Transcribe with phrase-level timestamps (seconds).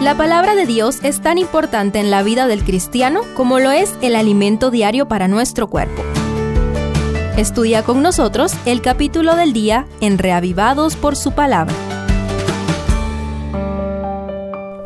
[0.00, 3.94] La palabra de Dios es tan importante en la vida del cristiano como lo es
[4.02, 6.02] el alimento diario para nuestro cuerpo.
[7.38, 11.74] Estudia con nosotros el capítulo del día en Reavivados por su palabra.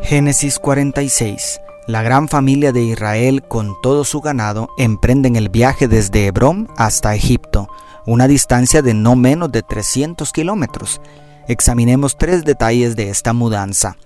[0.01, 1.59] Génesis 46.
[1.87, 7.15] La gran familia de Israel con todo su ganado emprenden el viaje desde Hebrón hasta
[7.15, 7.67] Egipto,
[8.05, 11.01] una distancia de no menos de 300 kilómetros.
[11.49, 13.97] Examinemos tres detalles de esta mudanza.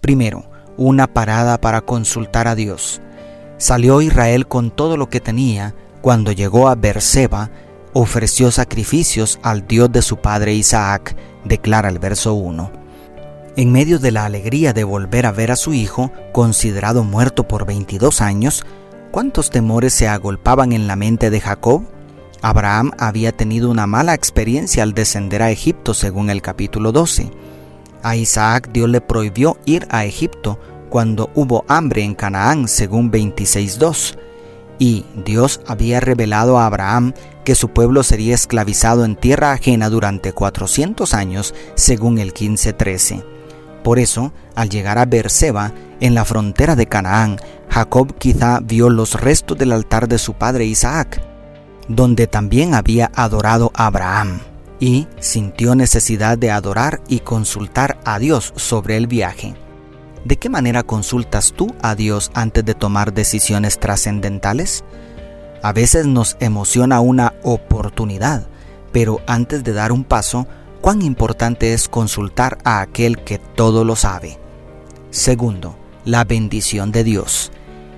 [0.00, 0.44] Primero,
[0.76, 3.00] una parada para consultar a Dios.
[3.58, 5.74] Salió Israel con todo lo que tenía.
[6.00, 7.50] Cuando llegó a Berseba,
[7.92, 12.70] ofreció sacrificios al Dios de su padre Isaac, declara el verso 1.
[13.56, 17.66] En medio de la alegría de volver a ver a su hijo, considerado muerto por
[17.66, 18.64] 22 años,
[19.10, 21.82] ¿cuántos temores se agolpaban en la mente de Jacob?
[22.40, 27.30] Abraham había tenido una mala experiencia al descender a Egipto según el capítulo 12.
[28.02, 30.58] A Isaac Dios le prohibió ir a Egipto
[30.88, 34.16] cuando hubo hambre en Canaán según 26.2.
[34.78, 37.12] Y Dios había revelado a Abraham
[37.44, 43.24] que su pueblo sería esclavizado en tierra ajena durante 400 años según el 15.13.
[43.82, 49.20] Por eso, al llegar a Beerseba, en la frontera de Canaán, Jacob quizá vio los
[49.20, 51.22] restos del altar de su padre Isaac,
[51.88, 54.40] donde también había adorado a Abraham,
[54.80, 59.54] y sintió necesidad de adorar y consultar a Dios sobre el viaje.
[60.24, 64.84] ¿De qué manera consultas tú a Dios antes de tomar decisiones trascendentales?
[65.62, 68.48] A veces nos emociona una oportunidad,
[68.92, 70.46] pero antes de dar un paso,
[70.80, 74.38] cuán importante es consultar a aquel que todo lo sabe.
[75.10, 77.52] Segundo, la bendición de Dios.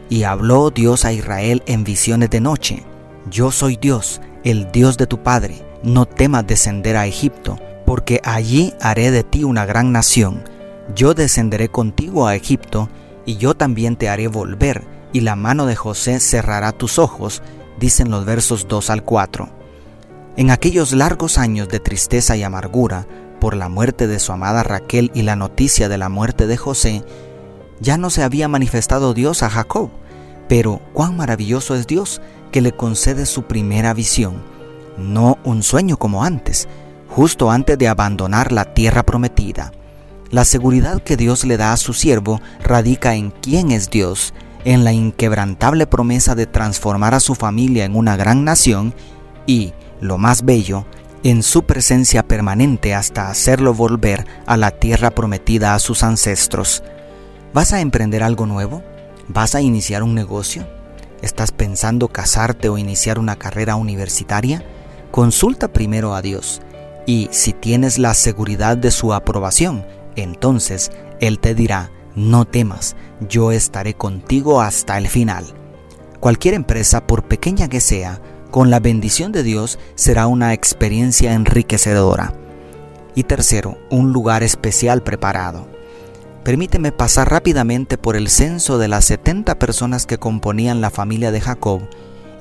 [0.09, 2.83] Y habló Dios a Israel en visiones de noche.
[3.31, 5.72] Yo soy Dios, el Dios de tu Padre.
[5.83, 10.45] No temas descender a Egipto, porque allí haré de ti una gran nación.
[10.95, 12.89] Yo descenderé contigo a Egipto,
[13.27, 17.43] y yo también te haré volver, y la mano de José cerrará tus ojos,
[17.81, 19.49] dicen los versos 2 al 4.
[20.37, 23.07] En aquellos largos años de tristeza y amargura
[23.41, 27.05] por la muerte de su amada Raquel y la noticia de la muerte de José,
[27.81, 29.91] ya no se había manifestado Dios a Jacob,
[30.49, 32.23] pero cuán maravilloso es Dios
[32.53, 34.52] que le concede su primera visión,
[34.97, 36.69] no un sueño como antes,
[37.09, 39.73] justo antes de abandonar la tierra prometida.
[40.31, 44.33] La seguridad que Dios le da a su siervo radica en quién es Dios,
[44.65, 48.95] en la inquebrantable promesa de transformar a su familia en una gran nación
[49.47, 50.87] y, lo más bello,
[51.23, 56.83] en su presencia permanente hasta hacerlo volver a la tierra prometida a sus ancestros.
[57.53, 58.83] ¿Vas a emprender algo nuevo?
[59.29, 60.67] ¿Vas a iniciar un negocio?
[61.21, 64.65] ¿Estás pensando casarte o iniciar una carrera universitaria?
[65.13, 66.63] Consulta primero a Dios
[67.07, 69.85] y si tienes la seguridad de su aprobación,
[70.17, 70.91] entonces
[71.21, 72.97] Él te dirá, no temas,
[73.29, 75.45] yo estaré contigo hasta el final.
[76.19, 82.33] Cualquier empresa, por pequeña que sea, con la bendición de Dios será una experiencia enriquecedora.
[83.15, 85.69] Y tercero, un lugar especial preparado.
[86.43, 91.43] Permíteme pasar rápidamente por el censo de las 70 personas que componían la familia de
[91.43, 91.83] Jacob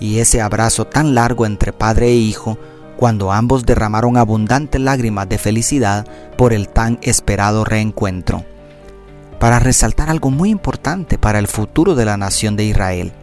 [0.02, 2.58] y ese abrazo tan largo entre padre e hijo
[2.98, 6.06] cuando ambos derramaron abundantes lágrimas de felicidad
[6.38, 8.44] por el tan esperado reencuentro.
[9.40, 13.14] Para resaltar algo muy importante para el futuro de la nación de Israel.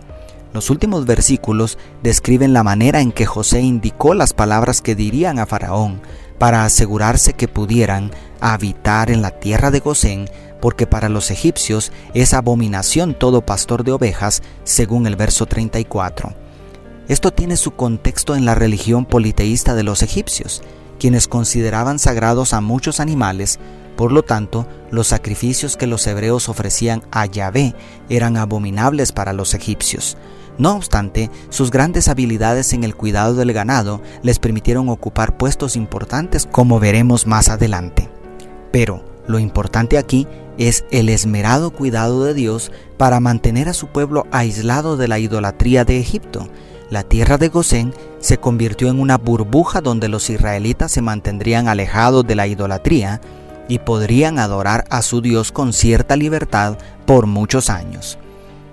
[0.52, 5.46] Los últimos versículos describen la manera en que José indicó las palabras que dirían a
[5.46, 6.00] Faraón
[6.38, 12.34] para asegurarse que pudieran habitar en la tierra de Gosén, porque para los egipcios es
[12.34, 16.47] abominación todo pastor de ovejas, según el verso 34.
[17.08, 20.62] Esto tiene su contexto en la religión politeísta de los egipcios,
[20.98, 23.58] quienes consideraban sagrados a muchos animales,
[23.96, 27.74] por lo tanto, los sacrificios que los hebreos ofrecían a Yahvé
[28.08, 30.16] eran abominables para los egipcios.
[30.58, 36.46] No obstante, sus grandes habilidades en el cuidado del ganado les permitieron ocupar puestos importantes
[36.50, 38.08] como veremos más adelante.
[38.70, 40.26] Pero lo importante aquí
[40.58, 45.84] es el esmerado cuidado de Dios para mantener a su pueblo aislado de la idolatría
[45.84, 46.48] de Egipto,
[46.90, 52.26] la tierra de Gosén se convirtió en una burbuja donde los israelitas se mantendrían alejados
[52.26, 53.20] de la idolatría
[53.68, 58.18] y podrían adorar a su Dios con cierta libertad por muchos años.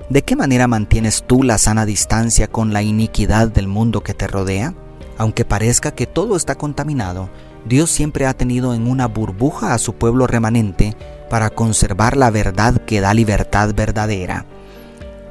[0.10, 4.28] ¿De qué manera mantienes tú la sana distancia con la iniquidad del mundo que te
[4.28, 4.74] rodea?
[5.18, 7.30] Aunque parezca que todo está contaminado,
[7.66, 10.96] Dios siempre ha tenido en una burbuja a su pueblo remanente
[11.30, 14.46] para conservar la verdad que da libertad verdadera.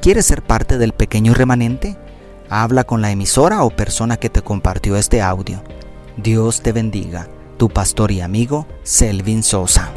[0.03, 1.97] ¿Quieres ser parte del pequeño remanente?
[2.51, 5.63] Habla con la emisora o persona que te compartió este audio.
[6.17, 7.29] Dios te bendiga.
[7.57, 9.93] Tu pastor y amigo, Selvin Sosa.